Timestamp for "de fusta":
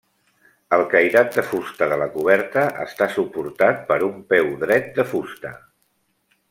1.39-1.89, 5.01-5.57